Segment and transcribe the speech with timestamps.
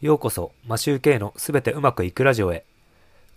[0.00, 2.64] ようこそ、マシューケイのすべてうまくいくラジオへ。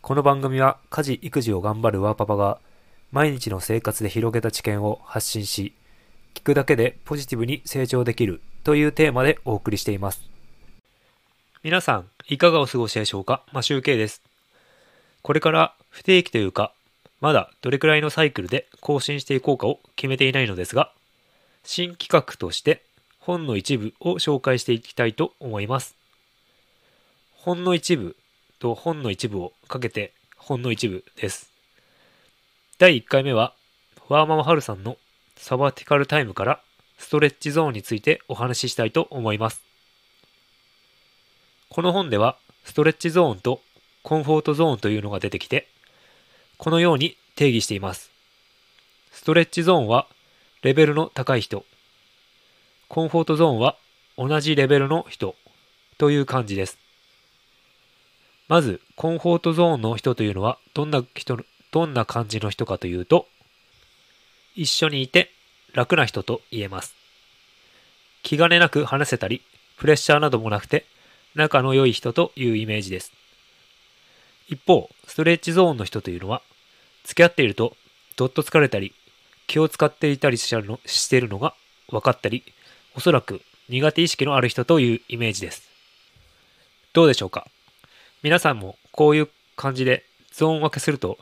[0.04, 2.60] この番組は家事・育児を頑張るワーパパが
[3.12, 5.74] 毎日の生活で広げた知見を発信し、
[6.36, 10.22] 聞くだけでポジティブに成長できるというテーマでお送りしています。
[11.64, 13.42] 皆さん、いかがお過ごしでしょうか？
[13.52, 14.22] マシューケイです。
[15.24, 16.74] これから不定期というか、
[17.22, 20.92] まだどれくらいのサイクルで更新していこうかを決めていないのですが、
[21.64, 22.84] 新企画として
[23.18, 25.96] 本の一部を紹介していきたいと思います。
[27.44, 28.16] 本の一部
[28.60, 31.50] と本の一部をかけて本の一部です。
[32.78, 33.56] 第1回目は、
[34.10, 34.96] ワーママハルさんの
[35.38, 36.62] サバティカルタイムから
[37.00, 39.64] ストレッチゾーンについてお話ししたいと思います。
[41.70, 43.60] この本では、ストレッチゾーンと
[44.04, 45.68] コンフォートゾーンというのが出てきて、
[46.60, 48.12] このように定義しています。
[49.12, 50.06] ストレッチゾーンは
[50.62, 51.66] レベルの高い人、
[52.88, 53.78] コンフォートゾーンは
[54.16, 55.34] 同じレベルの人
[55.98, 56.78] という感じです。
[58.52, 61.40] まず、コンフォートゾーンの人というのはどんな人、
[61.72, 63.30] どんな感じの人かというと、
[64.58, 65.32] 一緒にいて
[65.72, 66.94] 楽な人と言えます。
[68.24, 69.42] 気兼ねなく話せたり、
[69.78, 70.86] プレッシャーなどもなくて
[71.34, 73.14] 仲の良い人というイメージです。
[74.50, 76.42] 一方、ストレッチゾーンの人というのは、
[77.06, 77.78] 付き合っていると
[78.18, 78.94] どっと疲れたり、
[79.48, 81.54] 気を使っていたりしてるのしているのが
[81.88, 82.44] 分かったり、
[82.96, 85.70] おそらく苦手意識のある人というイメージです。
[86.92, 87.48] どうでしょうか？
[88.24, 91.18] 皆さんもこういう感じでゾーン分けすると、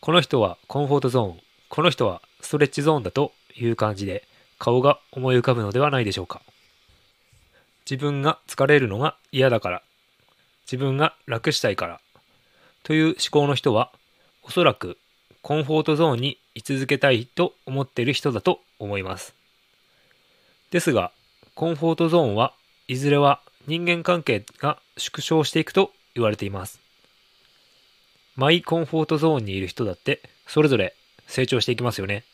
[0.00, 4.22] この人はコンフォートゾーン、この人はストレッチゾーンだという感じで
[4.58, 6.42] 顔が思い浮かぶのではないでしょうか。
[7.90, 9.82] 自分が疲れるのが嫌だから、
[10.66, 12.00] 自分が楽したいから、
[12.82, 13.90] という思考の人は、
[14.42, 14.98] おそらく
[15.40, 19.34] コンフォートゾーンに居続けたいと思っている人だと思います。
[20.70, 21.12] ですが、
[21.54, 22.52] コンフォートゾーンは
[22.88, 26.80] いずれは人間関係が縮小していくと言われています。
[28.34, 30.94] マイコンフォートゾーンにいる人だってそれぞれ
[31.26, 32.24] 成長していきますよね。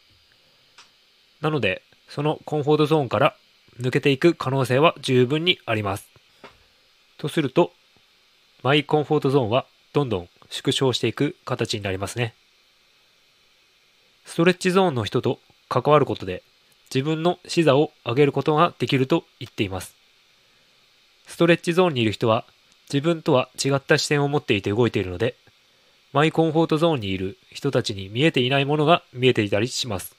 [1.40, 3.34] なので、そのコンフォートゾーンから
[3.80, 6.08] 抜けていく可能性は十分にあります。
[7.18, 7.72] とすると、
[8.62, 12.34] マイコンフォートゾーンはどんどん縮小していく形になりますね。
[14.24, 16.42] ストレッチゾーンの人と関わることで
[16.94, 19.96] 自分の視座を上げることができると言っています。
[21.26, 22.44] ストレッチゾーンにいる人は
[22.92, 25.34] 自分とは違った視点を持っていて動いているので、
[26.12, 30.14] マイコンフォートゾーンにいる人たちに見えていないものが見えていたりします。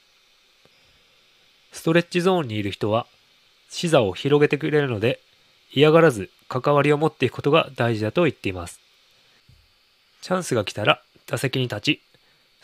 [1.72, 3.06] ストレッチゾーンにいる人は
[3.70, 5.20] 視座を広げてくれるので
[5.72, 8.80] 嫌がらず関わりを持っていくことが大事だと言っています。
[10.22, 12.02] チャンスが来たら打席に立ち、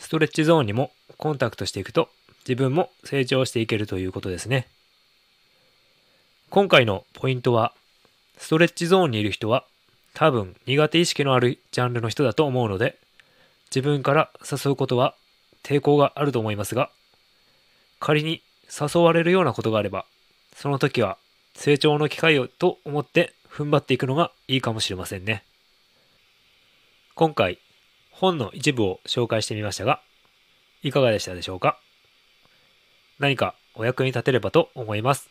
[0.00, 2.08] ストレッチゾーンにもコンタクトしていくと
[2.48, 4.66] 自分も成長していけるということですね。
[6.48, 7.72] 今回のポイントは、
[8.38, 9.64] ストレッチゾーンにいる人は
[10.14, 12.98] 多分苦手意識のあるジャンルの人だと思うので、
[13.74, 15.14] 自分から誘うことは
[15.62, 16.90] 抵抗があると思いますが、
[18.00, 20.06] 仮に誘われるようなことがあれば、
[20.56, 21.16] その時は
[21.54, 25.44] 成長の機会をと思って踏ん張っていくのがいいかもしれませんね。
[27.14, 27.58] 今回、
[28.10, 30.00] 本の一部を紹介してみましたが、
[30.82, 31.78] いかがでしたでしょうか？
[33.18, 35.28] 何かお役に立てればと思います。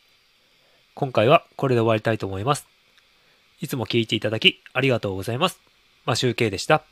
[0.93, 2.67] 今回はこれで終わりたいと思います。
[3.61, 5.59] いつも聞いていただきありがとうございます。
[6.05, 6.83] マシュウケイでした。